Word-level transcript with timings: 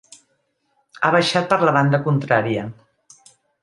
Ha 1.09 1.13
baixat 1.17 1.47
per 1.53 1.61
la 1.69 1.77
banda 1.79 2.03
contrària. 2.11 2.69